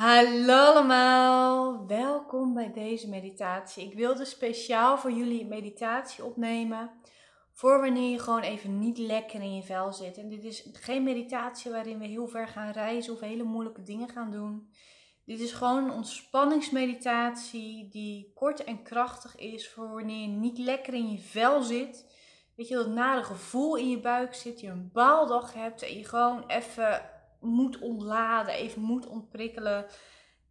Hallo 0.00 0.64
allemaal, 0.64 1.86
welkom 1.86 2.54
bij 2.54 2.72
deze 2.72 3.08
meditatie. 3.08 3.84
Ik 3.84 3.94
wilde 3.94 4.24
speciaal 4.24 4.98
voor 4.98 5.12
jullie 5.12 5.46
meditatie 5.46 6.24
opnemen 6.24 6.90
voor 7.52 7.80
wanneer 7.80 8.10
je 8.10 8.18
gewoon 8.18 8.42
even 8.42 8.78
niet 8.78 8.98
lekker 8.98 9.40
in 9.40 9.54
je 9.54 9.62
vel 9.62 9.92
zit. 9.92 10.18
En 10.18 10.28
dit 10.28 10.44
is 10.44 10.68
geen 10.72 11.02
meditatie 11.02 11.70
waarin 11.70 11.98
we 11.98 12.06
heel 12.06 12.26
ver 12.26 12.48
gaan 12.48 12.70
reizen 12.70 13.12
of 13.12 13.20
hele 13.20 13.42
moeilijke 13.42 13.82
dingen 13.82 14.08
gaan 14.08 14.30
doen. 14.30 14.70
Dit 15.24 15.40
is 15.40 15.52
gewoon 15.52 15.84
een 15.84 15.92
ontspanningsmeditatie 15.92 17.88
die 17.88 18.32
kort 18.34 18.64
en 18.64 18.82
krachtig 18.82 19.36
is 19.36 19.70
voor 19.70 19.88
wanneer 19.88 20.20
je 20.20 20.28
niet 20.28 20.58
lekker 20.58 20.94
in 20.94 21.10
je 21.10 21.18
vel 21.18 21.62
zit. 21.62 22.14
Weet 22.56 22.68
je, 22.68 22.74
dat 22.74 22.88
nare 22.88 23.24
gevoel 23.24 23.76
in 23.76 23.90
je 23.90 24.00
buik 24.00 24.34
zit, 24.34 24.60
je 24.60 24.68
een 24.68 24.90
baaldag 24.92 25.54
hebt 25.54 25.82
en 25.82 25.98
je 25.98 26.04
gewoon 26.04 26.46
even 26.46 27.18
moet 27.40 27.78
ontladen, 27.78 28.54
even 28.54 28.82
moet 28.82 29.06
ontprikkelen. 29.06 29.86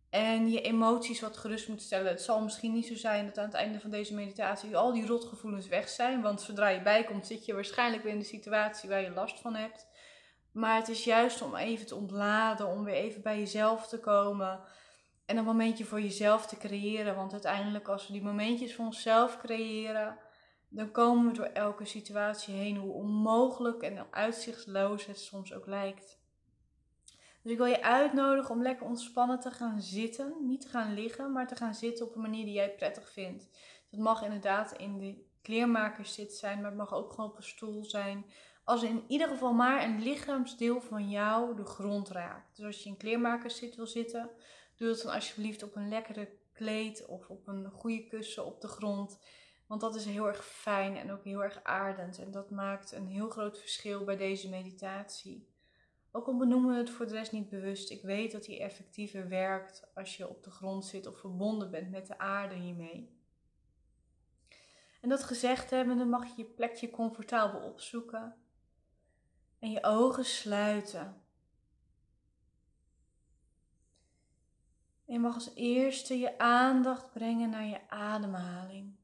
En 0.10 0.52
je 0.52 0.62
emoties 0.62 1.20
wat 1.20 1.38
gerust 1.38 1.68
moet 1.68 1.82
stellen. 1.82 2.12
Het 2.12 2.22
zal 2.22 2.42
misschien 2.42 2.74
niet 2.74 2.88
zo 2.88 2.96
zijn 2.96 3.26
dat 3.26 3.38
aan 3.38 3.46
het 3.46 3.54
einde 3.54 3.80
van 3.80 3.90
deze 3.90 4.14
meditatie 4.14 4.78
al 4.78 4.94
die 4.94 5.06
rotgevoelens 5.06 5.68
weg 5.68 5.90
zijn. 5.90 6.22
Want 6.22 6.42
zodra 6.42 6.68
je 6.68 6.82
bijkomt, 6.82 7.28
zit 7.28 7.46
je 7.46 7.54
waarschijnlijk 7.54 8.04
weer 8.04 8.14
in 8.14 8.20
de 8.20 8.26
situatie 8.26 8.90
waar 8.90 9.02
je 9.02 9.12
last 9.12 9.40
van 9.40 9.56
hebt. 9.56 9.88
Maar 10.52 10.76
het 10.76 10.88
is 10.88 11.04
juist 11.04 11.42
om 11.42 11.56
even 11.56 11.86
te 11.86 11.96
ontladen, 11.96 12.68
om 12.68 12.84
weer 12.84 12.96
even 12.96 13.22
bij 13.22 13.40
jezelf 13.40 13.88
te 13.88 14.00
komen. 14.00 14.60
En 15.26 15.38
een 15.38 15.44
momentje 15.44 15.86
voor 15.86 16.02
jezelf 16.02 16.46
te 16.48 16.58
creëren. 16.58 17.16
Want 17.16 17.32
uiteindelijk, 17.32 17.88
als 17.88 18.08
we 18.08 18.14
die 18.14 18.24
momentjes 18.24 18.76
voor 18.76 18.86
onszelf 18.86 19.38
creëren, 19.38 20.18
dan 20.70 20.92
komen 20.92 21.28
we 21.28 21.38
door 21.38 21.46
elke 21.46 21.86
situatie 21.86 22.54
heen. 22.54 22.78
Hoe 22.78 22.94
onmogelijk 22.94 23.82
en 23.82 24.08
uitzichtloos 24.12 25.06
het 25.06 25.20
soms 25.20 25.54
ook 25.54 25.66
lijkt. 25.66 26.19
Dus 27.42 27.52
ik 27.52 27.58
wil 27.58 27.68
je 27.68 27.84
uitnodigen 27.84 28.56
om 28.56 28.62
lekker 28.62 28.86
ontspannen 28.86 29.40
te 29.40 29.52
gaan 29.52 29.82
zitten. 29.82 30.34
Niet 30.42 30.62
te 30.62 30.68
gaan 30.68 30.94
liggen, 30.94 31.32
maar 31.32 31.48
te 31.48 31.56
gaan 31.56 31.76
zitten 31.76 32.06
op 32.06 32.16
een 32.16 32.22
manier 32.22 32.46
die 32.46 32.54
jij 32.54 32.76
prettig 32.76 33.10
vindt. 33.10 33.50
Dat 33.92 34.00
mag 34.00 34.24
inderdaad 34.24 34.72
in 34.72 34.98
de 34.98 35.28
kleermakerszit 35.42 36.34
zijn, 36.34 36.58
maar 36.62 36.70
het 36.70 36.80
mag 36.80 36.94
ook 36.94 37.14
gewoon 37.14 37.30
op 37.30 37.38
een 37.38 37.44
stoel 37.44 37.84
zijn. 37.84 38.26
Als 38.64 38.84
in 38.84 39.04
ieder 39.08 39.28
geval 39.28 39.54
maar 39.54 39.84
een 39.84 40.02
lichaamsdeel 40.02 40.82
van 40.82 41.10
jou 41.10 41.56
de 41.56 41.66
grond 41.66 42.10
raakt. 42.10 42.56
Dus 42.56 42.66
als 42.66 42.84
je 42.84 42.90
in 42.90 42.98
kleermakerszit 42.98 43.76
wil 43.76 43.88
zitten, 43.88 44.30
doe 44.76 44.88
dat 44.88 45.02
dan 45.02 45.14
alsjeblieft 45.14 45.64
op 45.64 45.76
een 45.76 45.90
lekkere 45.90 46.30
kleed 46.54 47.06
of 47.06 47.30
op 47.30 47.48
een 47.48 47.72
goede 47.72 48.08
kussen 48.08 48.46
op 48.46 48.62
de 48.62 48.68
grond. 48.68 49.20
Want 49.68 49.82
dat 49.82 49.96
is 49.96 50.06
heel 50.06 50.28
erg 50.28 50.46
fijn 50.46 50.98
en 50.98 51.12
ook 51.12 51.24
heel 51.24 51.44
erg 51.44 51.64
aardend. 51.64 52.20
En 52.20 52.32
dat 52.32 52.50
maakt 52.50 52.92
een 52.92 53.08
heel 53.08 53.30
groot 53.30 53.60
verschil 53.60 54.04
bij 54.04 54.18
deze 54.18 54.50
meditatie. 54.50 55.48
Ook 56.12 56.28
al 56.28 56.38
benoemen 56.38 56.72
we 56.72 56.78
het 56.78 56.90
voor 56.90 57.08
de 57.08 57.14
rest 57.14 57.32
niet 57.32 57.50
bewust, 57.50 57.90
ik 57.90 58.02
weet 58.02 58.32
dat 58.32 58.46
hij 58.46 58.62
effectiever 58.62 59.28
werkt 59.28 59.88
als 59.96 60.18
je 60.18 60.30
op 60.30 60.44
de 60.44 60.52
grond 60.52 60.86
zit 60.86 61.08
of 61.08 61.20
verbonden 61.20 61.72
bent 61.72 61.90
met 61.90 62.08
de 62.08 62.18
aarde 62.18 62.56
hiermee. 62.56 63.18
En 65.02 65.10
dat 65.10 65.24
gezegd 65.24 65.70
hebbende 65.70 66.06
mag 66.06 66.26
je 66.26 66.34
je 66.38 66.46
plekje 66.46 66.90
comfortabel 66.90 67.60
opzoeken 67.60 68.36
en 69.60 69.72
je 69.72 69.84
ogen 69.84 70.26
sluiten. 70.26 71.22
En 75.06 75.14
je 75.14 75.20
mag 75.20 75.34
als 75.34 75.52
eerste 75.56 76.18
je 76.18 76.38
aandacht 76.38 77.10
brengen 77.10 77.50
naar 77.50 77.66
je 77.66 77.90
ademhaling. 77.90 78.96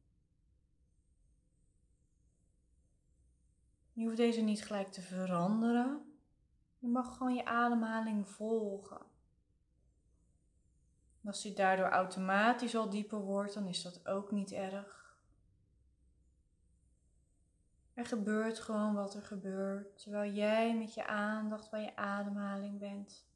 Je 3.94 4.06
hoeft 4.06 4.18
deze 4.18 4.42
niet 4.42 4.64
gelijk 4.64 4.92
te 4.92 5.02
veranderen. 5.02 6.15
Je 6.86 6.92
mag 6.92 7.18
gewoon 7.18 7.36
je 7.36 7.46
ademhaling 7.46 8.30
volgen. 8.30 9.02
als 11.24 11.42
die 11.42 11.54
daardoor 11.54 11.90
automatisch 11.90 12.76
al 12.76 12.90
dieper 12.90 13.20
wordt, 13.20 13.54
dan 13.54 13.68
is 13.68 13.82
dat 13.82 14.08
ook 14.08 14.32
niet 14.32 14.52
erg. 14.52 15.18
Er 17.94 18.06
gebeurt 18.06 18.60
gewoon 18.60 18.94
wat 18.94 19.16
er 19.16 19.22
gebeurt, 19.22 20.02
terwijl 20.02 20.32
jij 20.32 20.78
met 20.78 20.94
je 20.94 21.08
aandacht 21.08 21.70
bij 21.70 21.82
je 21.82 21.96
ademhaling 21.96 22.80
bent. 22.80 23.28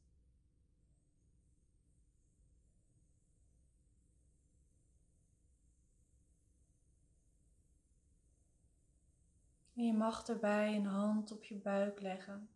En 9.74 9.84
je 9.84 9.92
mag 9.92 10.28
erbij 10.28 10.76
een 10.76 10.86
hand 10.86 11.32
op 11.32 11.44
je 11.44 11.54
buik 11.54 12.00
leggen 12.00 12.48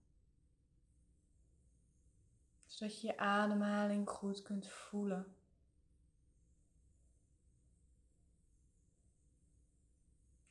zodat 2.74 3.00
je 3.00 3.06
je 3.06 3.18
ademhaling 3.18 4.08
goed 4.08 4.42
kunt 4.42 4.68
voelen. 4.68 5.36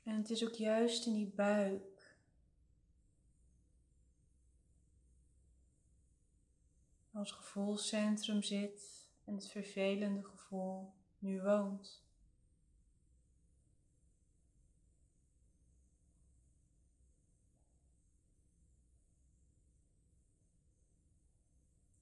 En 0.04 0.16
het 0.16 0.30
is 0.30 0.44
ook 0.44 0.54
juist 0.54 1.06
in 1.06 1.14
die 1.14 1.32
buik. 1.36 2.18
Als 7.12 7.32
gevoelscentrum 7.32 8.44
zit 8.44 9.10
en 9.26 9.34
het 9.34 9.48
vervelende 9.48 10.24
gevoel 10.24 10.94
nu 11.20 11.42
woont. 11.42 12.03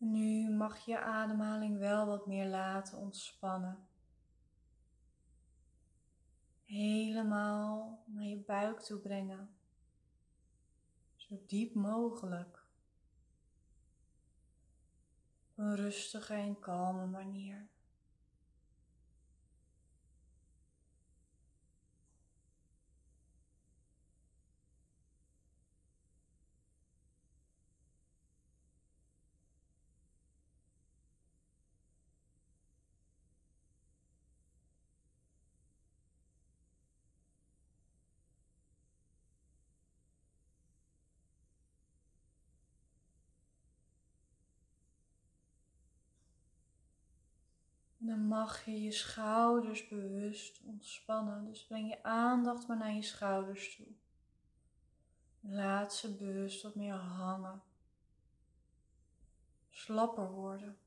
Nu 0.04 0.50
mag 0.50 0.86
je 0.86 1.00
ademhaling 1.00 1.78
wel 1.78 2.06
wat 2.06 2.28
meer 2.28 2.48
laten 2.48 2.98
ontspannen. 2.98 3.88
Helemaal 6.66 8.04
naar 8.06 8.24
je 8.24 8.38
buik 8.38 8.80
toe 8.80 9.00
brengen. 9.00 9.56
Zo 11.16 11.36
diep 11.48 11.74
mogelijk. 11.74 12.66
Op 15.50 15.58
een 15.58 15.76
rustige 15.76 16.34
en 16.34 16.60
kalme 16.60 17.06
manier. 17.06 17.70
Dan 48.04 48.28
mag 48.28 48.66
je 48.66 48.82
je 48.82 48.92
schouders 48.92 49.88
bewust 49.88 50.62
ontspannen. 50.64 51.46
Dus 51.46 51.66
breng 51.66 51.90
je 51.90 52.04
aandacht 52.04 52.68
maar 52.68 52.78
naar 52.78 52.94
je 52.94 53.02
schouders 53.02 53.76
toe. 53.76 53.88
Laat 55.40 55.94
ze 55.94 56.16
bewust 56.16 56.62
wat 56.62 56.76
meer 56.76 56.94
hangen. 56.94 57.62
Slapper 59.70 60.32
worden. 60.32 60.78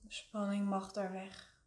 De 0.00 0.14
spanning 0.14 0.68
mag 0.68 0.92
daar 0.92 1.12
weg. 1.12 1.57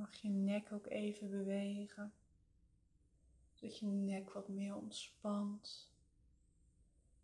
Mag 0.00 0.14
je 0.14 0.28
nek 0.28 0.72
ook 0.72 0.86
even 0.86 1.30
bewegen. 1.30 2.12
Zodat 3.54 3.78
je 3.78 3.86
nek 3.86 4.32
wat 4.32 4.48
meer 4.48 4.76
ontspant. 4.76 5.90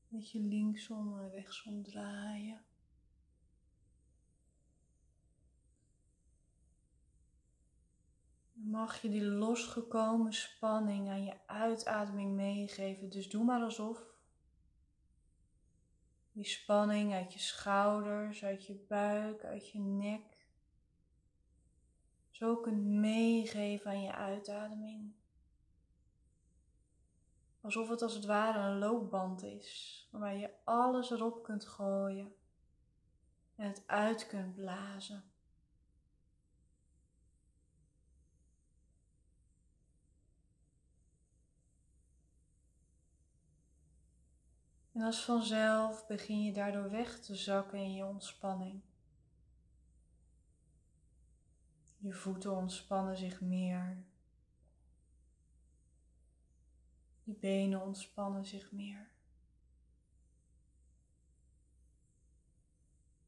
Dat 0.08 0.30
je 0.30 0.40
linksom 0.40 1.18
en 1.18 1.30
rechtsom 1.30 1.82
draaien. 1.82 2.64
mag 8.52 9.02
je 9.02 9.08
die 9.08 9.24
losgekomen 9.24 10.32
spanning 10.32 11.08
aan 11.08 11.24
je 11.24 11.34
uitademing 11.46 12.34
meegeven. 12.34 13.08
Dus 13.08 13.28
doe 13.28 13.44
maar 13.44 13.62
alsof 13.62 14.04
die 16.32 16.44
spanning 16.44 17.12
uit 17.12 17.32
je 17.32 17.38
schouders, 17.38 18.44
uit 18.44 18.66
je 18.66 18.84
buik, 18.88 19.44
uit 19.44 19.70
je 19.70 19.78
nek 19.78 20.35
zo 22.36 22.56
kunt 22.56 22.84
meegeven 22.84 23.90
aan 23.90 24.02
je 24.02 24.14
uitademing. 24.14 25.12
Alsof 27.60 27.88
het 27.88 28.02
als 28.02 28.14
het 28.14 28.24
ware 28.24 28.58
een 28.58 28.78
loopband 28.78 29.42
is, 29.42 30.08
waarbij 30.10 30.38
je 30.38 30.50
alles 30.64 31.10
erop 31.10 31.42
kunt 31.42 31.64
gooien 31.64 32.34
en 33.54 33.66
het 33.68 33.82
uit 33.86 34.26
kunt 34.26 34.54
blazen. 34.54 35.24
En 44.92 45.02
als 45.02 45.24
vanzelf 45.24 46.06
begin 46.06 46.44
je 46.44 46.52
daardoor 46.52 46.90
weg 46.90 47.20
te 47.20 47.34
zakken 47.34 47.78
in 47.78 47.94
je 47.94 48.04
ontspanning. 48.04 48.82
Je 52.06 52.12
voeten 52.12 52.56
ontspannen 52.56 53.16
zich 53.16 53.40
meer. 53.40 54.04
Je 57.22 57.34
benen 57.34 57.82
ontspannen 57.82 58.44
zich 58.44 58.72
meer. 58.72 59.10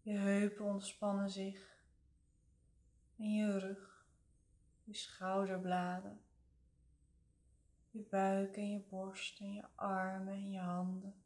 Je 0.03 0.13
heupen 0.13 0.65
ontspannen 0.65 1.31
zich. 1.31 1.77
En 3.17 3.35
je 3.35 3.59
rug, 3.59 4.07
je 4.85 4.95
schouderbladen, 4.95 6.21
je 7.91 8.01
buik 8.11 8.57
en 8.57 8.71
je 8.71 8.81
borst 8.81 9.41
en 9.41 9.53
je 9.53 9.65
armen 9.75 10.35
en 10.35 10.51
je 10.51 10.61
handen. 10.61 11.18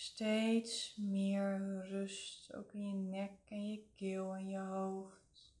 Steeds 0.00 0.96
meer 0.96 1.84
rust, 1.86 2.54
ook 2.54 2.72
in 2.72 2.88
je 2.88 2.94
nek 2.94 3.32
en 3.48 3.70
je 3.70 3.84
keel 3.94 4.34
en 4.34 4.48
je 4.48 4.58
hoofd. 4.58 5.54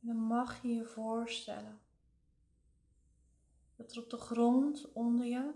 Dan 0.00 0.16
mag 0.16 0.62
je 0.62 0.68
je 0.68 0.84
voorstellen 0.84 1.80
dat 3.76 3.92
er 3.92 4.02
op 4.02 4.10
de 4.10 4.16
grond 4.16 4.92
onder 4.92 5.26
je 5.26 5.52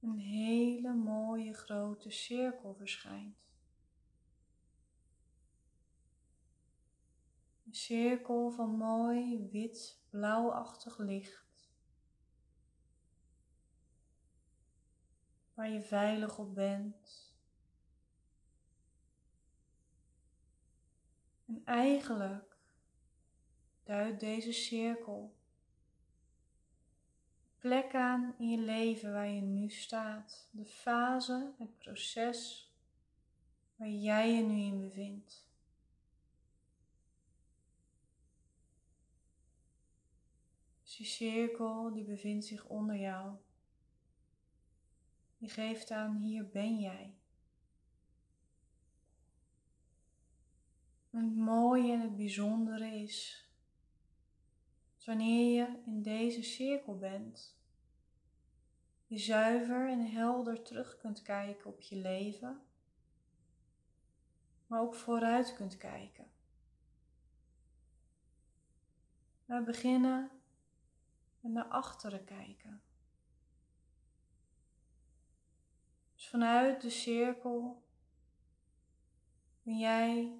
een 0.00 0.18
hele 0.18 0.94
mooie 0.94 1.54
grote 1.54 2.10
cirkel 2.10 2.74
verschijnt. 2.74 3.49
Een 7.70 7.76
cirkel 7.76 8.50
van 8.50 8.76
mooi 8.76 9.48
wit 9.50 10.02
blauwachtig 10.08 10.98
licht. 10.98 11.72
Waar 15.54 15.70
je 15.70 15.82
veilig 15.82 16.38
op 16.38 16.54
bent. 16.54 17.34
En 21.46 21.62
eigenlijk 21.64 22.56
duidt 23.82 24.20
deze 24.20 24.52
cirkel 24.52 25.34
plek 27.58 27.94
aan 27.94 28.34
in 28.38 28.48
je 28.48 28.58
leven 28.58 29.12
waar 29.12 29.28
je 29.28 29.40
nu 29.40 29.68
staat. 29.68 30.48
De 30.50 30.64
fase, 30.64 31.54
het 31.58 31.78
proces 31.78 32.70
waar 33.76 33.88
jij 33.88 34.34
je 34.34 34.42
nu 34.42 34.60
in 34.60 34.80
bevindt. 34.80 35.49
Die 41.00 41.08
cirkel 41.08 41.92
die 41.92 42.04
bevindt 42.04 42.44
zich 42.44 42.64
onder 42.64 42.96
jou. 42.96 43.36
Die 45.38 45.48
geeft 45.48 45.90
aan, 45.90 46.16
hier 46.16 46.48
ben 46.48 46.80
jij. 46.80 47.14
En 51.10 51.24
het 51.24 51.36
mooie 51.36 51.92
en 51.92 52.00
het 52.00 52.16
bijzondere 52.16 52.86
is, 52.86 53.48
wanneer 55.04 55.54
je 55.54 55.82
in 55.86 56.02
deze 56.02 56.42
cirkel 56.42 56.98
bent, 56.98 57.56
je 59.06 59.18
zuiver 59.18 59.88
en 59.88 60.10
helder 60.10 60.62
terug 60.62 60.96
kunt 60.96 61.22
kijken 61.22 61.70
op 61.70 61.80
je 61.80 61.96
leven, 61.96 62.62
maar 64.66 64.80
ook 64.80 64.94
vooruit 64.94 65.54
kunt 65.54 65.76
kijken. 65.76 66.26
We 69.44 69.62
beginnen 69.62 70.39
naar 71.52 71.68
achteren 71.68 72.24
kijken. 72.24 72.82
Dus 76.14 76.28
vanuit 76.28 76.80
de 76.80 76.90
cirkel 76.90 77.84
kun 79.62 79.78
jij 79.78 80.38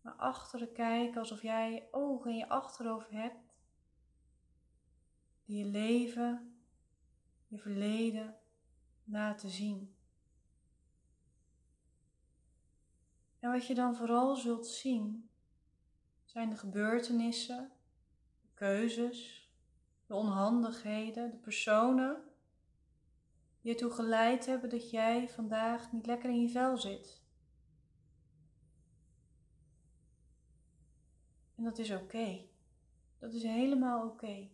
naar 0.00 0.14
achteren 0.14 0.72
kijken 0.72 1.20
alsof 1.20 1.42
jij 1.42 1.88
ogen 1.90 2.30
in 2.30 2.36
je 2.36 2.48
achterhoofd 2.48 3.10
hebt 3.10 3.54
die 5.44 5.58
je 5.58 5.64
leven, 5.64 6.56
je 7.46 7.58
verleden 7.58 8.36
laten 9.04 9.50
zien. 9.50 9.96
En 13.38 13.50
wat 13.50 13.66
je 13.66 13.74
dan 13.74 13.96
vooral 13.96 14.36
zult 14.36 14.66
zien 14.66 15.30
zijn 16.24 16.50
de 16.50 16.56
gebeurtenissen 16.56 17.72
keuzes, 18.62 19.50
de 20.06 20.14
onhandigheden, 20.14 21.30
de 21.30 21.36
personen 21.36 22.22
die 23.60 23.72
ertoe 23.72 23.90
geleid 23.90 24.46
hebben 24.46 24.70
dat 24.70 24.90
jij 24.90 25.28
vandaag 25.28 25.92
niet 25.92 26.06
lekker 26.06 26.30
in 26.30 26.40
je 26.40 26.48
vel 26.48 26.76
zit. 26.76 27.22
En 31.54 31.64
dat 31.64 31.78
is 31.78 31.90
oké. 31.90 32.46
Dat 33.18 33.32
is 33.32 33.42
helemaal 33.42 34.06
oké. 34.06 34.48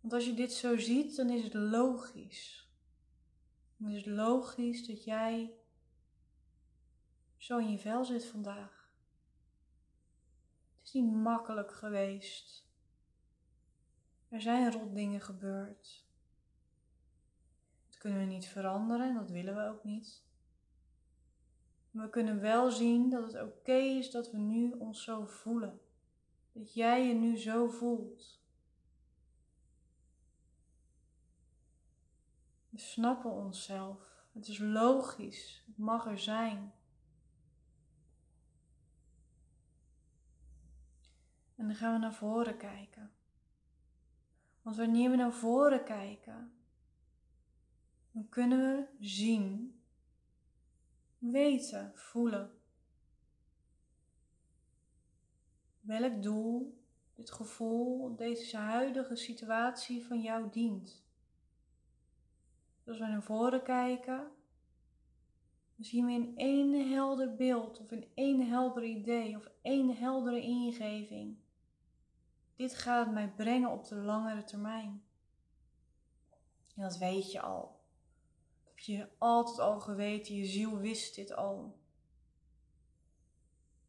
Want 0.00 0.12
als 0.12 0.24
je 0.24 0.34
dit 0.34 0.52
zo 0.52 0.76
ziet, 0.76 1.16
dan 1.16 1.30
is 1.30 1.44
het 1.44 1.54
logisch. 1.54 2.68
Dan 3.76 3.90
is 3.90 3.96
het 3.96 4.14
logisch 4.14 4.86
dat 4.86 5.04
jij 5.04 5.52
zo 7.36 7.58
in 7.58 7.70
je 7.70 7.78
vel 7.78 8.04
zit 8.04 8.24
vandaag 8.24 8.77
is 10.88 10.94
niet 10.94 11.12
makkelijk 11.12 11.72
geweest. 11.72 12.66
Er 14.28 14.40
zijn 14.40 14.72
rot 14.72 14.94
dingen 14.94 15.20
gebeurd. 15.20 16.06
Dat 17.86 17.98
kunnen 17.98 18.18
we 18.18 18.24
niet 18.24 18.46
veranderen 18.46 19.08
en 19.08 19.14
dat 19.14 19.30
willen 19.30 19.54
we 19.54 19.68
ook 19.68 19.84
niet. 19.84 20.22
We 21.90 22.10
kunnen 22.10 22.40
wel 22.40 22.70
zien 22.70 23.10
dat 23.10 23.32
het 23.32 23.42
oké 23.42 23.72
is 23.72 24.10
dat 24.10 24.30
we 24.30 24.38
nu 24.38 24.72
ons 24.72 25.02
zo 25.02 25.24
voelen. 25.24 25.80
Dat 26.52 26.74
jij 26.74 27.06
je 27.06 27.14
nu 27.14 27.38
zo 27.38 27.68
voelt. 27.68 28.40
We 32.68 32.78
snappen 32.78 33.30
onszelf. 33.30 34.26
Het 34.32 34.48
is 34.48 34.58
logisch. 34.58 35.62
Het 35.66 35.78
mag 35.78 36.06
er 36.06 36.18
zijn. 36.18 36.72
En 41.58 41.66
dan 41.66 41.76
gaan 41.76 41.92
we 41.92 41.98
naar 41.98 42.14
voren 42.14 42.56
kijken. 42.56 43.10
Want 44.62 44.76
wanneer 44.76 45.10
we 45.10 45.16
naar 45.16 45.32
voren 45.32 45.84
kijken, 45.84 46.52
dan 48.12 48.28
kunnen 48.28 48.58
we 48.58 49.06
zien, 49.06 49.80
weten, 51.18 51.92
voelen 51.94 52.50
welk 55.80 56.22
doel 56.22 56.78
dit 57.14 57.30
gevoel, 57.30 58.16
deze 58.16 58.56
huidige 58.56 59.16
situatie 59.16 60.04
van 60.04 60.20
jou 60.20 60.50
dient. 60.50 61.04
Dus 62.84 62.88
als 62.88 62.98
we 62.98 63.06
naar 63.06 63.22
voren 63.22 63.62
kijken, 63.62 64.30
dan 65.76 65.84
zien 65.84 66.06
we 66.06 66.12
in 66.12 66.32
één 66.36 66.90
helder 66.92 67.34
beeld 67.34 67.80
of 67.80 67.90
in 67.90 68.06
één 68.14 68.48
helder 68.48 68.84
idee 68.84 69.36
of 69.36 69.48
één 69.62 69.96
heldere 69.96 70.40
ingeving 70.40 71.36
dit 72.58 72.74
gaat 72.74 73.12
mij 73.12 73.28
brengen 73.28 73.70
op 73.70 73.84
de 73.88 73.94
langere 73.94 74.44
termijn. 74.44 75.02
En 76.74 76.82
dat 76.82 76.96
weet 76.96 77.32
je 77.32 77.40
al. 77.40 77.80
Dat 78.56 78.66
heb 78.66 78.78
je 78.78 79.08
altijd 79.18 79.58
al 79.58 79.80
geweten, 79.80 80.34
je 80.34 80.44
ziel 80.44 80.78
wist 80.78 81.14
dit 81.14 81.32
al. 81.32 81.78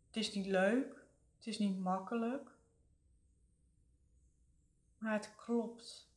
Het 0.08 0.16
is 0.16 0.34
niet 0.34 0.46
leuk, 0.46 1.06
het 1.38 1.48
is 1.48 1.60
niet 1.60 1.80
makkelijk, 1.80 2.52
maar 4.98 5.14
het 5.14 5.36
klopt. 5.36 6.12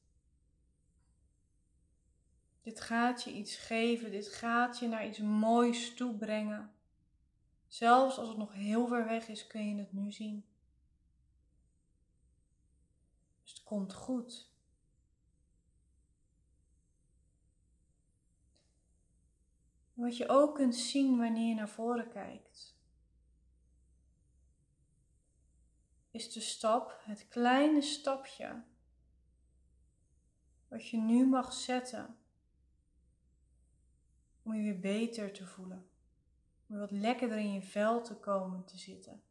Dit 2.63 2.81
gaat 2.81 3.23
je 3.23 3.33
iets 3.33 3.57
geven, 3.57 4.11
dit 4.11 4.29
gaat 4.29 4.79
je 4.79 4.89
naar 4.89 5.07
iets 5.07 5.19
moois 5.19 5.95
toe 5.95 6.17
brengen. 6.17 6.73
Zelfs 7.67 8.19
als 8.19 8.29
het 8.29 8.39
nog 8.39 8.53
heel 8.53 8.87
ver 8.87 9.05
weg 9.05 9.29
is, 9.29 9.47
kun 9.47 9.69
je 9.69 9.77
het 9.77 9.93
nu 9.93 10.13
zien. 10.13 10.45
Komt 13.73 13.95
goed. 13.95 14.51
Wat 19.93 20.17
je 20.17 20.29
ook 20.29 20.55
kunt 20.55 20.77
zien 20.77 21.19
wanneer 21.19 21.49
je 21.49 21.55
naar 21.55 21.69
voren 21.69 22.09
kijkt, 22.09 22.77
is 26.11 26.33
de 26.33 26.41
stap, 26.41 27.01
het 27.05 27.29
kleine 27.29 27.83
stapje, 27.83 28.65
wat 30.69 30.89
je 30.89 30.97
nu 30.97 31.27
mag 31.27 31.53
zetten 31.53 32.17
om 34.43 34.55
je 34.55 34.63
weer 34.63 34.81
beter 34.81 35.33
te 35.33 35.47
voelen, 35.47 35.91
om 36.69 36.79
wat 36.79 36.91
lekkerder 36.91 37.39
in 37.39 37.53
je 37.53 37.63
vel 37.63 38.03
te 38.03 38.15
komen 38.15 38.65
te 38.65 38.79
zitten. 38.79 39.23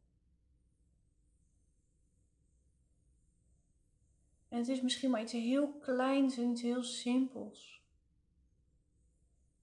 En 4.51 4.57
het 4.57 4.67
is 4.67 4.81
misschien 4.81 5.11
maar 5.11 5.21
iets 5.21 5.31
heel 5.31 5.71
kleins 5.73 6.37
en 6.37 6.49
iets 6.49 6.61
heel 6.61 6.83
simpels. 6.83 7.81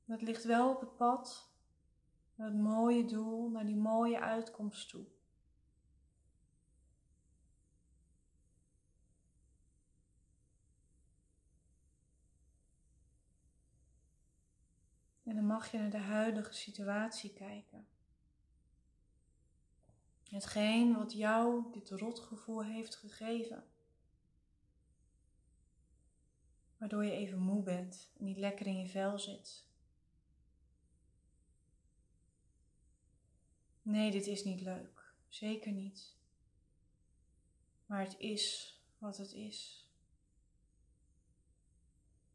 Het 0.05 0.23
ligt 0.23 0.45
wel 0.45 0.71
op 0.71 0.81
het 0.81 0.97
pad 0.97 1.51
naar 2.35 2.47
het 2.47 2.59
mooie 2.59 3.05
doel, 3.05 3.51
naar 3.51 3.67
die 3.67 3.77
mooie 3.77 4.21
uitkomst 4.21 4.89
toe. 4.89 5.05
En 15.25 15.35
dan 15.35 15.47
mag 15.47 15.71
je 15.71 15.79
naar 15.79 15.91
de 15.91 15.99
huidige 15.99 16.55
situatie 16.55 17.33
kijken. 17.33 17.87
Hetgeen 20.29 20.97
wat 20.97 21.13
jou 21.13 21.73
dit 21.73 21.91
rotgevoel 21.91 22.65
heeft 22.65 22.97
gegeven. 22.97 23.65
Waardoor 26.79 27.05
je 27.05 27.13
even 27.13 27.39
moe 27.39 27.63
bent 27.63 28.11
en 28.19 28.25
niet 28.25 28.37
lekker 28.37 28.67
in 28.67 28.79
je 28.79 28.89
vel 28.89 29.19
zit. 29.19 29.67
Nee, 33.83 34.11
dit 34.11 34.27
is 34.27 34.45
niet 34.45 34.61
leuk. 34.61 35.13
Zeker 35.29 35.73
niet. 35.73 36.17
Maar 37.87 38.01
het 38.01 38.19
is 38.19 38.77
wat 38.99 39.17
het 39.17 39.33
is. 39.33 39.87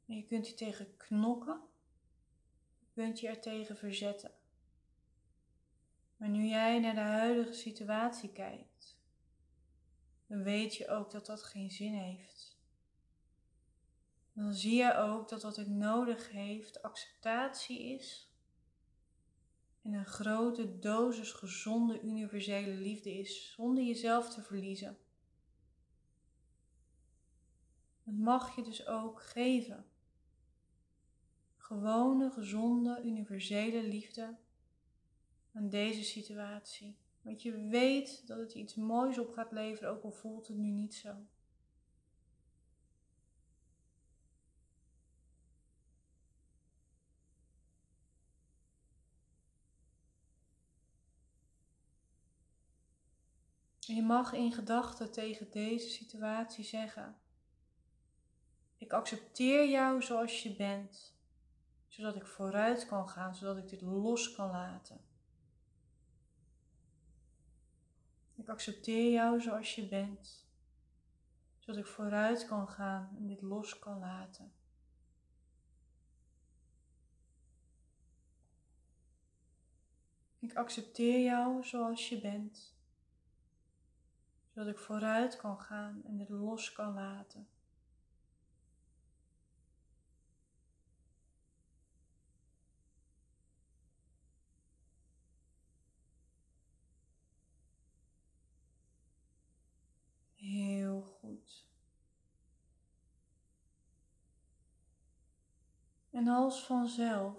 En 0.05 0.15
je 0.15 0.23
kunt 0.23 0.47
hier 0.47 0.55
tegen 0.55 0.97
knokken. 0.97 1.62
Je 2.79 2.85
kunt 2.93 3.19
je 3.19 3.27
er 3.27 3.41
tegen 3.41 3.77
verzetten. 3.77 4.31
Maar 6.17 6.29
nu 6.29 6.47
jij 6.47 6.79
naar 6.79 6.93
de 6.93 7.00
huidige 7.00 7.53
situatie 7.53 8.31
kijkt, 8.31 8.97
dan 10.27 10.43
weet 10.43 10.75
je 10.75 10.88
ook 10.88 11.12
dat 11.12 11.25
dat 11.25 11.43
geen 11.43 11.71
zin 11.71 11.93
heeft. 11.93 12.52
Dan 14.34 14.54
zie 14.54 14.75
je 14.75 14.96
ook 14.96 15.30
dat 15.30 15.44
wat 15.44 15.56
het 15.56 15.70
nodig 15.70 16.32
heeft 16.32 16.82
acceptatie 16.82 17.84
is 17.84 18.34
en 19.82 19.94
een 19.94 20.06
grote 20.06 20.80
dosis 20.80 21.32
gezonde 21.32 22.02
universele 22.02 22.74
liefde 22.74 23.13
is, 23.20 23.52
zonder 23.52 23.84
jezelf 23.84 24.34
te 24.34 24.42
verliezen. 24.42 24.98
Dat 28.04 28.16
mag 28.16 28.56
je 28.56 28.63
dus 28.63 28.88
ook 28.88 29.22
geven. 29.22 29.86
Gewone, 31.58 32.32
gezonde, 32.32 33.02
universele 33.04 33.84
liefde 33.84 34.38
aan 35.54 35.70
deze 35.70 36.04
situatie. 36.04 36.98
Want 37.22 37.42
je 37.42 37.68
weet 37.68 38.28
dat 38.28 38.38
het 38.38 38.54
iets 38.54 38.75
moois 38.75 39.18
op 39.18 39.32
gaat 39.32 39.52
leveren, 39.52 39.90
ook 39.90 40.04
al 40.04 40.12
voelt 40.12 40.48
het 40.48 40.58
nu 40.58 40.70
niet 40.70 40.96
zo. 40.96 41.16
En 53.88 53.96
je 53.96 54.02
mag 54.02 54.34
in 54.34 54.52
gedachten 54.52 55.12
tegen 55.12 55.52
deze 55.52 55.90
situatie 55.90 56.63
zeggen: 56.63 57.16
Ik 58.78 58.94
accepteer 58.94 59.70
jou 59.70 60.02
zoals 60.02 60.44
je 60.44 60.56
bent, 60.56 61.16
zodat 61.88 62.16
ik 62.16 62.25
vooruit 62.25 62.86
kan 62.86 63.10
gaan, 63.10 63.36
zodat 63.36 63.58
ik 63.58 63.70
dit 63.70 63.82
los 63.82 64.36
kan 64.36 64.50
laten. 64.50 65.02
Ik 68.36 68.50
accepteer 68.50 69.12
jou 69.12 69.42
zoals 69.42 69.75
je 69.75 69.88
bent, 69.88 70.48
zodat 71.60 71.86
ik 71.86 71.88
vooruit 71.88 72.48
kan 72.48 72.68
gaan 72.68 73.16
en 73.18 73.28
dit 73.28 73.42
los 73.42 73.80
kan 73.80 74.00
laten. 74.00 74.54
Ik 80.40 80.54
accepteer 80.54 81.24
jou 81.24 81.63
zoals 81.63 82.10
je 82.10 82.20
bent 82.22 82.73
zodat 84.53 84.67
ik 84.67 84.79
vooruit 84.79 85.36
kan 85.36 85.60
gaan 85.60 86.03
en 86.05 86.17
dit 86.17 86.29
los 86.29 86.72
kan 86.72 86.93
laten. 86.93 87.48
Heel 100.36 101.01
goed. 101.01 101.67
En 106.10 106.27
als 106.27 106.65
vanzelf 106.65 107.38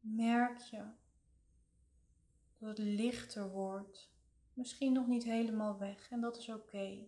merk 0.00 0.58
je 0.58 0.84
dat 2.58 2.68
het 2.68 2.86
lichter 2.86 3.50
wordt 3.50 4.10
misschien 4.60 4.92
nog 4.92 5.06
niet 5.06 5.24
helemaal 5.24 5.78
weg 5.78 6.10
en 6.10 6.20
dat 6.20 6.36
is 6.36 6.48
oké. 6.48 6.98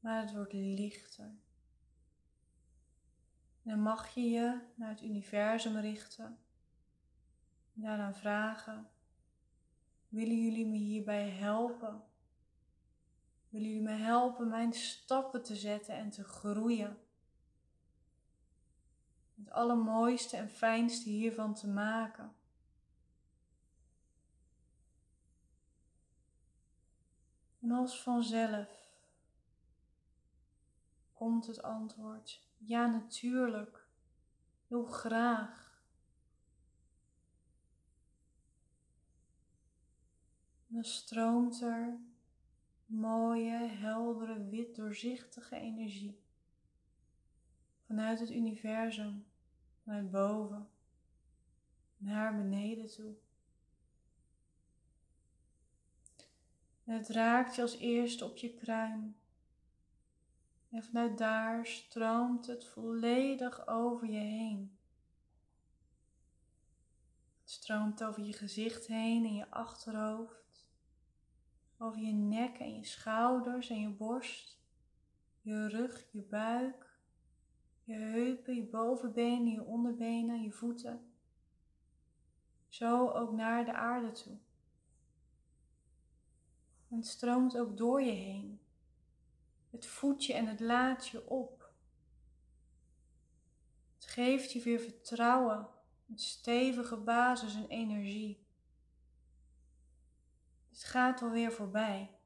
Maar 0.00 0.20
het 0.20 0.32
wordt 0.34 0.52
lichter. 0.52 1.34
dan 3.62 3.80
mag 3.82 4.14
je 4.14 4.20
je 4.20 4.60
naar 4.74 4.88
het 4.88 5.02
universum 5.02 5.76
richten. 5.76 6.38
En 7.74 7.82
daaraan 7.82 8.14
vragen: 8.14 8.90
willen 10.08 10.42
jullie 10.42 10.66
me 10.66 10.76
hierbij 10.76 11.28
helpen? 11.28 12.02
Willen 13.48 13.68
jullie 13.68 13.82
me 13.82 13.92
helpen 13.92 14.48
mijn 14.48 14.72
stappen 14.72 15.42
te 15.42 15.56
zetten 15.56 15.94
en 15.94 16.10
te 16.10 16.24
groeien? 16.24 16.98
Het 19.34 19.50
allermooiste 19.50 20.36
en 20.36 20.50
fijnste 20.50 21.08
hiervan 21.08 21.54
te 21.54 21.68
maken. 21.68 22.34
En 27.60 27.70
als 27.70 28.02
vanzelf 28.02 28.68
komt 31.12 31.46
het 31.46 31.62
antwoord: 31.62 32.48
ja, 32.58 32.86
natuurlijk, 32.86 33.86
heel 34.68 34.84
graag. 34.84 35.70
dan 40.70 40.84
stroomt 40.84 41.60
er 41.60 41.98
mooie, 42.86 43.68
heldere, 43.68 44.44
wit 44.48 44.76
doorzichtige 44.76 45.56
energie 45.56 46.20
vanuit 47.86 48.20
het 48.20 48.30
universum, 48.30 49.26
vanuit 49.82 50.10
boven, 50.10 50.68
naar 51.96 52.36
beneden 52.36 52.86
toe. 52.86 53.14
Het 56.90 57.08
raakt 57.08 57.54
je 57.54 57.62
als 57.62 57.76
eerste 57.76 58.24
op 58.24 58.36
je 58.36 58.54
kruin. 58.54 59.16
En 60.70 60.82
vanuit 60.82 61.18
daar 61.18 61.66
stroomt 61.66 62.46
het 62.46 62.64
volledig 62.64 63.66
over 63.66 64.10
je 64.10 64.18
heen. 64.18 64.78
Het 67.40 67.50
stroomt 67.50 68.04
over 68.04 68.22
je 68.22 68.32
gezicht 68.32 68.86
heen 68.86 69.24
en 69.24 69.34
je 69.34 69.50
achterhoofd, 69.50 70.68
over 71.78 72.00
je 72.00 72.12
nek 72.12 72.58
en 72.58 72.74
je 72.74 72.84
schouders 72.84 73.70
en 73.70 73.80
je 73.80 73.88
borst, 73.88 74.60
je 75.40 75.68
rug, 75.68 76.06
je 76.12 76.22
buik, 76.22 76.98
je 77.84 77.94
heupen, 77.94 78.54
je 78.54 78.64
bovenbenen, 78.64 79.52
je 79.52 79.64
onderbenen, 79.64 80.42
je 80.42 80.52
voeten. 80.52 81.12
Zo 82.68 83.08
ook 83.08 83.32
naar 83.32 83.64
de 83.64 83.72
aarde 83.72 84.12
toe. 84.12 84.38
Het 86.90 87.06
stroomt 87.06 87.58
ook 87.58 87.76
door 87.76 88.02
je 88.02 88.10
heen. 88.10 88.60
Het 89.70 89.86
voedt 89.86 90.24
je 90.24 90.34
en 90.34 90.46
het 90.46 90.60
laat 90.60 91.06
je 91.06 91.28
op. 91.28 91.72
Het 93.94 94.06
geeft 94.06 94.52
je 94.52 94.62
weer 94.62 94.80
vertrouwen, 94.80 95.68
een 96.08 96.18
stevige 96.18 96.96
basis 96.96 97.54
en 97.54 97.68
energie. 97.68 98.46
Het 100.68 100.84
gaat 100.84 101.22
alweer 101.22 101.52
voorbij. 101.52 102.18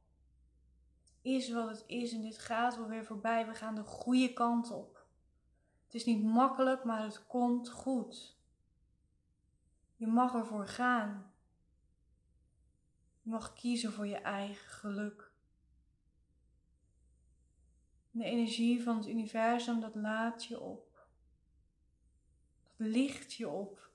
is 1.22 1.52
wat 1.52 1.68
het 1.68 1.84
is 1.86 2.12
en 2.12 2.20
dit 2.20 2.38
gaat 2.38 2.76
wel 2.76 2.88
weer 2.88 3.04
voorbij. 3.04 3.46
We 3.46 3.54
gaan 3.54 3.74
de 3.74 3.84
goede 3.84 4.32
kant 4.32 4.70
op. 4.70 5.06
Het 5.84 5.94
is 5.94 6.04
niet 6.04 6.22
makkelijk, 6.22 6.84
maar 6.84 7.02
het 7.02 7.26
komt 7.26 7.70
goed. 7.70 8.38
Je 9.96 10.06
mag 10.06 10.34
ervoor 10.34 10.66
gaan. 10.66 11.33
Je 13.24 13.30
mag 13.30 13.52
kiezen 13.52 13.92
voor 13.92 14.06
je 14.06 14.16
eigen 14.16 14.70
geluk. 14.70 15.32
De 18.10 18.24
energie 18.24 18.82
van 18.82 18.96
het 18.96 19.08
universum, 19.08 19.80
dat 19.80 19.94
laat 19.94 20.44
je 20.44 20.60
op. 20.60 21.08
Dat 22.62 22.86
licht 22.86 23.34
je 23.34 23.48
op. 23.48 23.90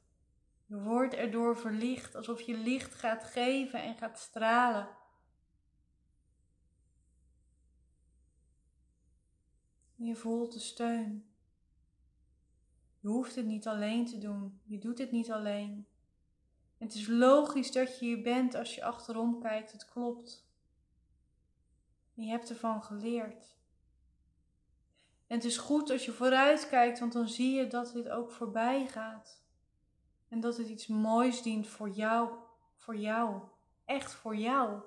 Je 0.66 0.82
wordt 0.82 1.14
erdoor 1.14 1.58
verlicht, 1.58 2.16
alsof 2.16 2.42
je 2.42 2.58
licht 2.58 2.94
gaat 2.96 3.24
geven 3.24 3.82
en 3.84 3.98
gaat 3.98 4.20
stralen. 4.20 4.98
je 9.96 10.16
voelt 10.16 10.54
de 10.54 10.60
steun. 10.60 11.26
Je 13.00 13.08
hoeft 13.08 13.36
het 13.36 13.46
niet 13.46 13.68
alleen 13.68 14.06
te 14.06 14.18
doen. 14.18 14.60
Je 14.64 14.78
doet 14.78 14.98
het 14.98 15.12
niet 15.12 15.32
alleen. 15.32 15.88
Het 16.80 16.94
is 16.94 17.08
logisch 17.08 17.72
dat 17.72 18.00
je 18.00 18.06
hier 18.06 18.22
bent 18.22 18.56
als 18.56 18.76
je 18.76 18.84
achterom 18.84 19.42
kijkt. 19.42 19.72
Het 19.72 19.86
klopt. 19.86 20.48
Je 22.14 22.26
hebt 22.26 22.50
ervan 22.50 22.84
geleerd. 22.84 23.58
En 25.28 25.36
het 25.36 25.44
is 25.44 25.58
goed 25.58 25.90
als 25.90 26.06
je 26.06 26.12
vooruit 26.12 26.70
kijkt, 26.70 27.00
want 27.00 27.14
dan 27.14 27.28
zie 27.28 27.56
je 27.56 27.68
dat 27.68 27.94
dit 27.94 28.10
ook 28.10 28.32
voorbij 28.32 28.88
gaat. 28.88 29.44
En 30.28 30.40
dat 30.40 30.58
het 30.58 30.68
iets 30.68 30.88
moois 30.88 31.42
dient 31.42 31.68
voor 31.68 31.90
jou, 31.90 32.38
voor 32.76 32.98
jou, 32.98 33.42
echt 33.86 34.14
voor 34.14 34.36
jou. 34.36 34.82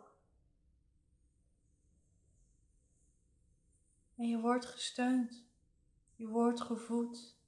En 4.16 4.28
je 4.28 4.38
wordt 4.38 4.66
gesteund, 4.66 5.44
je 6.14 6.26
wordt 6.26 6.60
gevoed. 6.60 7.40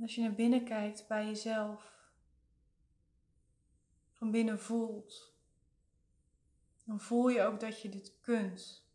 Als 0.00 0.14
je 0.14 0.20
naar 0.20 0.34
binnen 0.34 0.64
kijkt 0.64 1.08
bij 1.08 1.26
jezelf, 1.26 1.98
van 4.12 4.30
binnen 4.30 4.60
voelt, 4.60 5.34
dan 6.84 7.00
voel 7.00 7.28
je 7.28 7.42
ook 7.42 7.60
dat 7.60 7.80
je 7.80 7.88
dit 7.88 8.20
kunt. 8.20 8.88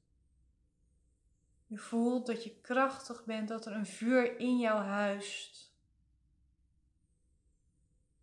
Je 1.68 1.78
voelt 1.78 2.26
dat 2.26 2.44
je 2.44 2.60
krachtig 2.62 3.26
bent, 3.26 3.48
dat 3.48 3.66
er 3.66 3.74
een 3.74 3.86
vuur 3.86 4.40
in 4.40 4.60
jou 4.60 4.82
huist. 4.82 5.74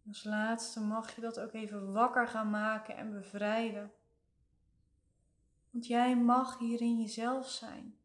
Als 0.09 0.25
laatste 0.25 0.81
mag 0.81 1.15
je 1.15 1.21
dat 1.21 1.41
ook 1.41 1.53
even 1.53 1.93
wakker 1.93 2.29
gaan 2.29 2.51
maken 2.51 2.97
en 2.97 3.12
bevrijden. 3.12 3.93
Want 5.71 5.87
jij 5.87 6.17
mag 6.17 6.59
hierin 6.59 7.01
jezelf 7.01 7.49
zijn. 7.49 7.97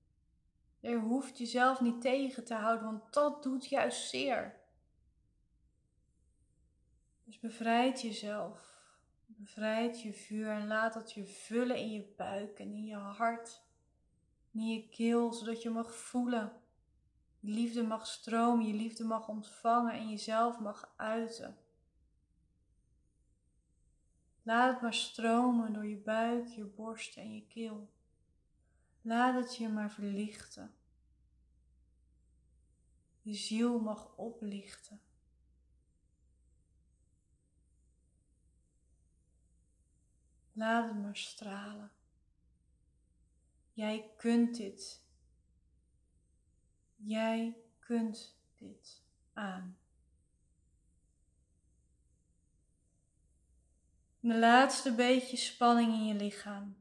Je 0.79 0.95
hoeft 0.95 1.37
jezelf 1.37 1.81
niet 1.81 2.01
tegen 2.01 2.45
te 2.45 2.53
houden, 2.53 2.85
want 2.85 3.13
dat 3.13 3.43
doet 3.43 3.69
juist 3.69 4.09
zeer. 4.09 4.65
Dus 7.27 7.39
bevrijd 7.39 8.01
jezelf. 8.01 8.85
Bevrijd 9.25 10.01
je 10.01 10.13
vuur 10.13 10.49
en 10.49 10.67
laat 10.67 10.93
dat 10.93 11.11
je 11.11 11.25
vullen 11.25 11.77
in 11.77 11.91
je 11.91 12.13
buik 12.17 12.59
en 12.59 12.73
in 12.73 12.85
je 12.85 12.95
hart. 12.95 13.61
In 14.51 14.67
je 14.67 14.89
keel, 14.89 15.33
zodat 15.33 15.61
je 15.61 15.69
mag 15.69 15.95
voelen. 15.95 16.61
Je 17.39 17.51
liefde 17.51 17.83
mag 17.83 18.07
stromen, 18.07 18.65
je 18.65 18.73
liefde 18.73 19.03
mag 19.03 19.27
ontvangen 19.27 19.93
en 19.93 20.09
jezelf 20.09 20.59
mag 20.59 20.93
uiten. 20.95 21.57
Laat 24.43 24.73
het 24.73 24.81
maar 24.81 24.93
stromen 24.93 25.73
door 25.73 25.85
je 25.85 25.97
buik, 25.97 26.47
je 26.47 26.65
borst 26.65 27.17
en 27.17 27.33
je 27.33 27.47
keel. 27.47 27.89
Laat 29.01 29.35
het 29.35 29.55
je 29.55 29.69
maar 29.69 29.91
verlichten. 29.91 30.75
Je 33.21 33.33
ziel 33.33 33.79
mag 33.79 34.15
oplichten. 34.15 35.01
Laat 40.57 40.87
het 40.87 41.01
maar 41.01 41.17
stralen. 41.17 41.91
Jij 43.73 44.11
kunt 44.17 44.55
dit. 44.55 45.01
Jij 46.95 47.57
kunt 47.79 48.37
dit 48.55 49.01
aan. 49.33 49.77
De 54.19 54.39
laatste 54.39 54.95
beetje 54.95 55.37
spanning 55.37 55.93
in 55.93 56.05
je 56.05 56.13
lichaam. 56.13 56.77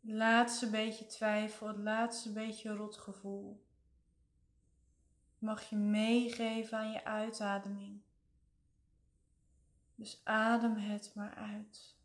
Het 0.00 0.10
laatste 0.10 0.70
beetje 0.70 1.06
twijfel, 1.06 1.66
het 1.66 1.78
laatste 1.78 2.32
beetje 2.32 2.74
rotgevoel. 2.74 3.64
Mag 5.38 5.68
je 5.68 5.76
meegeven 5.76 6.78
aan 6.78 6.92
je 6.92 7.04
uitademing. 7.04 8.02
Dus 10.00 10.20
adem 10.24 10.76
het 10.76 11.14
maar 11.14 11.34
uit. 11.34 11.96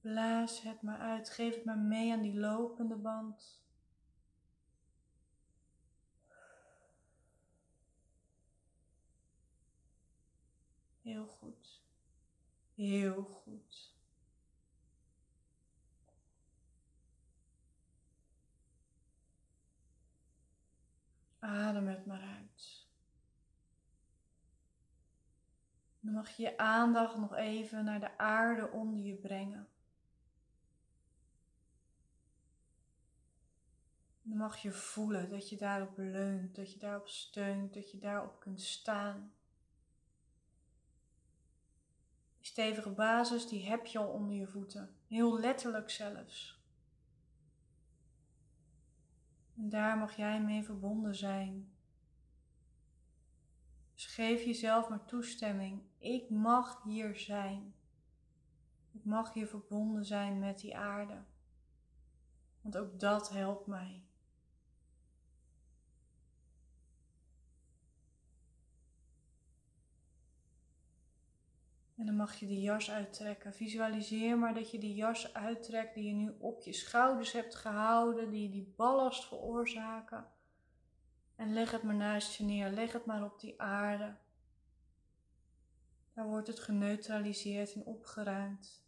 Blaas 0.00 0.62
het 0.62 0.82
maar 0.82 0.98
uit. 0.98 1.30
Geef 1.30 1.54
het 1.54 1.64
maar 1.64 1.78
mee 1.78 2.12
aan 2.12 2.22
die 2.22 2.34
lopende 2.38 2.96
band. 2.96 3.62
Heel 11.02 11.26
goed. 11.26 11.82
Heel 12.74 13.24
goed. 13.24 13.94
Adem 21.38 21.86
het 21.86 22.06
maar 22.06 22.22
uit. 22.22 22.77
Dan 26.08 26.16
mag 26.16 26.30
je 26.30 26.42
je 26.42 26.58
aandacht 26.58 27.16
nog 27.16 27.34
even 27.34 27.84
naar 27.84 28.00
de 28.00 28.18
aarde 28.18 28.70
onder 28.70 28.98
je 28.98 29.14
brengen. 29.14 29.68
Dan 34.22 34.36
mag 34.36 34.56
je 34.56 34.72
voelen 34.72 35.30
dat 35.30 35.48
je 35.48 35.56
daarop 35.56 35.96
leunt, 35.96 36.54
dat 36.54 36.72
je 36.72 36.78
daarop 36.78 37.08
steunt, 37.08 37.74
dat 37.74 37.90
je 37.90 37.98
daarop 37.98 38.40
kunt 38.40 38.60
staan. 38.60 39.32
Die 42.36 42.46
stevige 42.46 42.90
basis, 42.90 43.48
die 43.48 43.68
heb 43.68 43.86
je 43.86 43.98
al 43.98 44.08
onder 44.08 44.36
je 44.36 44.46
voeten. 44.46 44.94
Heel 45.06 45.40
letterlijk 45.40 45.90
zelfs. 45.90 46.62
En 49.56 49.68
daar 49.68 49.98
mag 49.98 50.16
jij 50.16 50.42
mee 50.42 50.64
verbonden 50.64 51.14
zijn. 51.14 51.72
Dus 53.98 54.06
geef 54.06 54.44
jezelf 54.44 54.88
maar 54.88 55.04
toestemming. 55.04 55.82
Ik 55.98 56.30
mag 56.30 56.82
hier 56.82 57.16
zijn. 57.16 57.74
Ik 58.92 59.04
mag 59.04 59.32
hier 59.32 59.46
verbonden 59.46 60.04
zijn 60.04 60.38
met 60.38 60.58
die 60.58 60.76
aarde. 60.76 61.22
Want 62.60 62.76
ook 62.76 63.00
dat 63.00 63.30
helpt 63.30 63.66
mij. 63.66 64.02
En 71.96 72.06
dan 72.06 72.16
mag 72.16 72.34
je 72.34 72.46
de 72.46 72.60
jas 72.60 72.90
uittrekken. 72.90 73.54
Visualiseer 73.54 74.38
maar 74.38 74.54
dat 74.54 74.70
je 74.70 74.78
die 74.78 74.94
jas 74.94 75.34
uittrekt 75.34 75.94
die 75.94 76.04
je 76.04 76.14
nu 76.14 76.36
op 76.38 76.60
je 76.60 76.72
schouders 76.72 77.32
hebt 77.32 77.54
gehouden, 77.54 78.30
die 78.30 78.50
die 78.50 78.74
ballast 78.76 79.24
veroorzaken. 79.24 80.26
En 81.38 81.52
leg 81.52 81.70
het 81.70 81.82
maar 81.82 81.94
naast 81.94 82.34
je 82.34 82.44
neer, 82.44 82.70
leg 82.70 82.92
het 82.92 83.04
maar 83.04 83.24
op 83.24 83.40
die 83.40 83.60
aarde. 83.60 84.16
Daar 86.14 86.26
wordt 86.26 86.46
het 86.46 86.58
geneutraliseerd 86.58 87.74
en 87.74 87.84
opgeruimd 87.84 88.84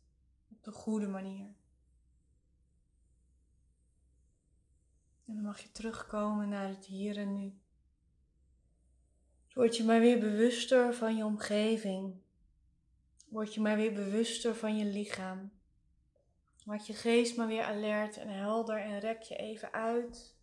op 0.51 0.63
de 0.65 0.73
goede 0.73 1.09
manier. 1.09 1.47
En 5.27 5.35
dan 5.35 5.43
mag 5.43 5.61
je 5.61 5.73
terugkomen 5.73 6.49
naar 6.49 6.69
het 6.69 6.87
hier 6.87 7.17
en 7.17 7.35
nu. 7.35 7.59
word 9.53 9.77
je 9.77 9.85
maar 9.85 10.01
weer 10.01 10.19
bewuster 10.19 10.95
van 10.95 11.17
je 11.17 11.25
omgeving. 11.25 12.21
Word 13.29 13.55
je 13.55 13.61
maar 13.61 13.77
weer 13.77 13.93
bewuster 13.93 14.55
van 14.55 14.77
je 14.77 14.85
lichaam. 14.85 15.53
Maak 16.65 16.81
je 16.81 16.95
geest 16.95 17.37
maar 17.37 17.47
weer 17.47 17.65
alert 17.65 18.17
en 18.17 18.29
helder 18.29 18.81
en 18.81 18.99
rek 18.99 19.23
je 19.23 19.37
even 19.37 19.73
uit. 19.73 20.39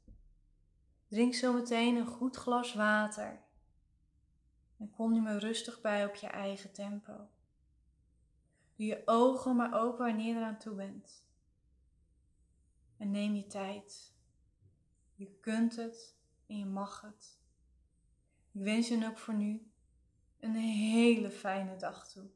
Drink 1.07 1.33
zo 1.33 1.53
meteen 1.53 1.95
een 1.95 2.07
goed 2.07 2.35
glas 2.35 2.73
water. 2.73 3.41
En 4.77 4.91
kom 4.91 5.13
nu 5.13 5.21
maar 5.21 5.37
rustig 5.37 5.81
bij 5.81 6.05
op 6.05 6.15
je 6.15 6.27
eigen 6.27 6.71
tempo. 6.71 7.29
Doe 8.75 8.85
je 8.85 9.01
ogen 9.05 9.55
maar 9.55 9.81
open 9.81 10.05
wanneer 10.05 10.33
je 10.33 10.35
eraan 10.35 10.57
toe 10.57 10.75
bent. 10.75 11.25
En 12.97 13.11
neem 13.11 13.35
je 13.35 13.47
tijd. 13.47 14.15
Je 15.15 15.37
kunt 15.41 15.75
het 15.75 16.17
en 16.47 16.57
je 16.57 16.65
mag 16.65 17.01
het. 17.01 17.39
Ik 18.51 18.61
wens 18.61 18.87
je 18.87 19.07
ook 19.07 19.17
voor 19.17 19.33
nu 19.33 19.71
een 20.39 20.55
hele 20.55 21.31
fijne 21.31 21.75
dag 21.75 22.11
toe. 22.11 22.29